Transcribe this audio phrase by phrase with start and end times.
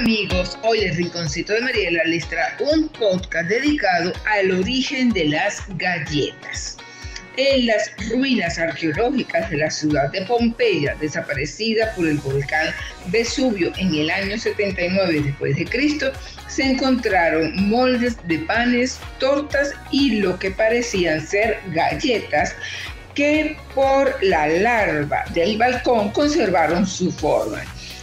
[0.00, 5.62] amigos, hoy el Rinconcito de Mariela les trae un podcast dedicado al origen de las
[5.76, 6.78] galletas.
[7.36, 12.68] En las ruinas arqueológicas de la ciudad de Pompeya, desaparecida por el volcán
[13.08, 16.10] Vesubio en el año 79 después de Cristo,
[16.48, 22.54] se encontraron moldes de panes, tortas y lo que parecían ser galletas
[23.14, 27.62] que por la larva del balcón conservaron su forma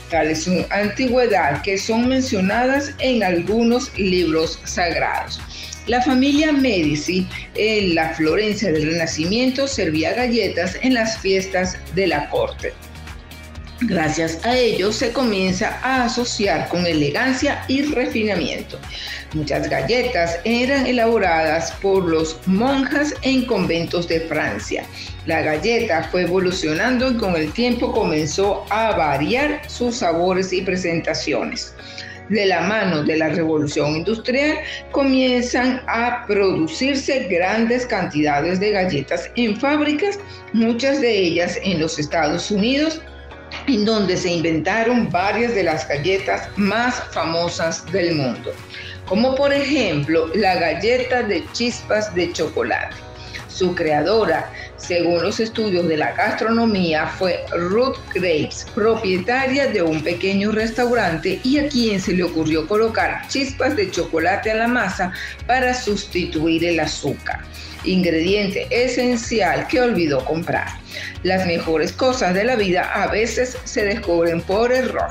[0.09, 5.39] tales su antigüedad que son mencionadas en algunos libros sagrados.
[5.87, 7.25] La familia Medici
[7.55, 12.73] en la Florencia del Renacimiento servía galletas en las fiestas de la corte.
[13.81, 18.79] Gracias a ello se comienza a asociar con elegancia y refinamiento.
[19.33, 24.83] Muchas galletas eran elaboradas por los monjas en conventos de Francia.
[25.27, 31.75] La galleta fue evolucionando y con el tiempo comenzó a variar sus sabores y presentaciones.
[32.29, 34.57] De la mano de la revolución industrial
[34.91, 40.19] comienzan a producirse grandes cantidades de galletas en fábricas,
[40.51, 43.01] muchas de ellas en los Estados Unidos,
[43.67, 48.53] en donde se inventaron varias de las galletas más famosas del mundo
[49.07, 52.95] como por ejemplo la galleta de chispas de chocolate.
[53.57, 60.51] Su creadora, según los estudios de la gastronomía, fue Ruth Graves, propietaria de un pequeño
[60.51, 65.11] restaurante y a quien se le ocurrió colocar chispas de chocolate a la masa
[65.47, 67.39] para sustituir el azúcar,
[67.83, 70.67] ingrediente esencial que olvidó comprar.
[71.23, 75.09] Las mejores cosas de la vida a veces se descubren por error.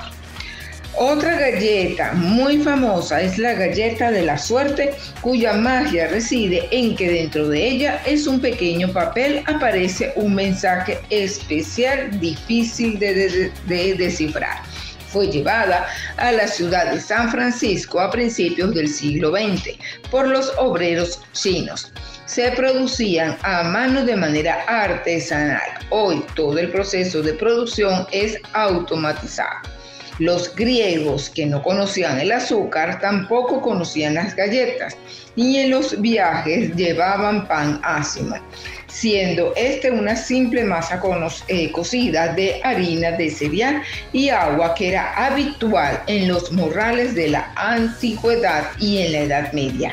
[0.98, 7.10] Otra galleta muy famosa es la galleta de la suerte, cuya magia reside en que
[7.10, 13.52] dentro de ella es un pequeño papel, aparece un mensaje especial difícil de,
[13.98, 14.62] descifrar.
[15.08, 19.76] Fue llevada a la ciudad de San Francisco a principios del siglo XX
[20.10, 21.92] por los obreros chinos
[22.24, 25.60] se producían a mano de manera artesanal.
[25.90, 29.75] Hoy todo el proceso de producción es automatizado.
[30.18, 34.96] Los griegos que no conocían el azúcar tampoco conocían las galletas
[35.36, 38.40] y en los viajes llevaban pan ácima,
[38.86, 41.02] siendo este una simple masa
[41.48, 43.82] eh, cocida de harina de cereal
[44.12, 49.52] y agua que era habitual en los morrales de la antigüedad y en la Edad
[49.52, 49.92] Media.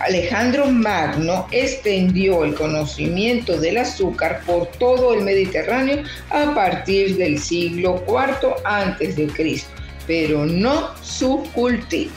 [0.00, 8.04] Alejandro Magno extendió el conocimiento del azúcar por todo el Mediterráneo a partir del siglo
[8.06, 9.62] IV a.C.,
[10.06, 12.12] pero no su cultivo.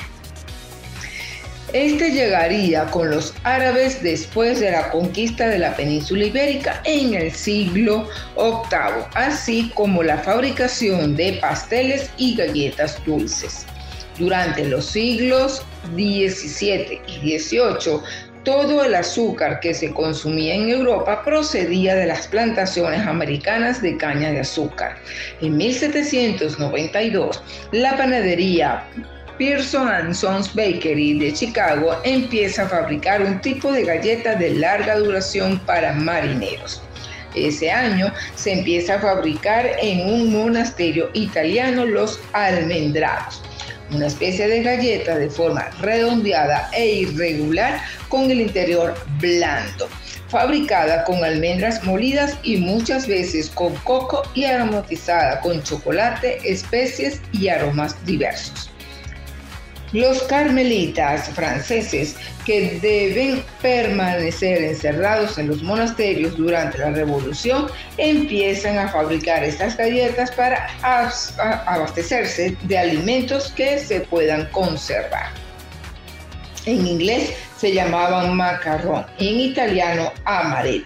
[1.74, 7.32] Este llegaría con los árabes después de la conquista de la península ibérica en el
[7.32, 13.66] siglo VIII, así como la fabricación de pasteles y galletas dulces.
[14.18, 15.64] Durante los siglos
[15.96, 18.02] XVII y XVIII,
[18.44, 24.32] todo el azúcar que se consumía en Europa procedía de las plantaciones americanas de caña
[24.32, 24.98] de azúcar.
[25.42, 28.84] En 1792, la panadería
[29.38, 35.60] Pearson Sons Bakery de Chicago empieza a fabricar un tipo de galleta de larga duración
[35.60, 36.82] para marineros.
[37.36, 43.42] Ese año se empieza a fabricar en un monasterio italiano los almendrados
[43.94, 49.88] una especie de galleta de forma redondeada e irregular con el interior blando,
[50.30, 57.50] fabricada con almendras molidas y muchas veces con coco y aromatizada con chocolate, especies y
[57.50, 58.71] aromas diversos.
[59.94, 62.16] Los carmelitas franceses
[62.46, 70.32] que deben permanecer encerrados en los monasterios durante la revolución empiezan a fabricar estas galletas
[70.32, 70.70] para
[71.66, 75.32] abastecerse de alimentos que se puedan conservar.
[76.66, 80.86] En inglés se llamaban macarrón, en italiano amaretti,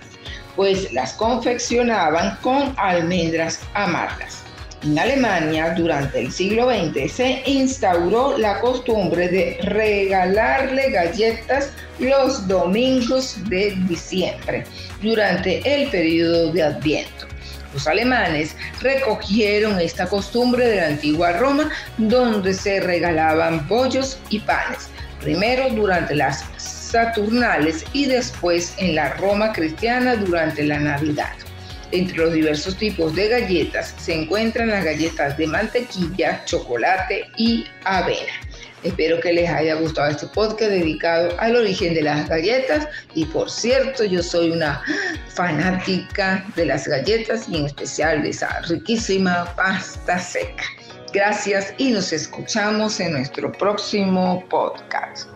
[0.56, 4.42] pues las confeccionaban con almendras amargas.
[4.86, 13.36] En Alemania, durante el siglo XX, se instauró la costumbre de regalarle galletas los domingos
[13.50, 14.64] de diciembre,
[15.02, 17.26] durante el periodo de Adviento.
[17.74, 24.90] Los alemanes recogieron esta costumbre de la antigua Roma, donde se regalaban bollos y panes,
[25.20, 31.34] primero durante las Saturnales y después en la Roma cristiana durante la Navidad.
[31.92, 38.34] Entre los diversos tipos de galletas se encuentran las galletas de mantequilla, chocolate y avena.
[38.84, 43.50] Espero que les haya gustado este podcast dedicado al origen de las galletas y por
[43.50, 44.84] cierto yo soy una
[45.30, 50.64] fanática de las galletas y en especial de esa riquísima pasta seca.
[51.14, 55.35] Gracias y nos escuchamos en nuestro próximo podcast.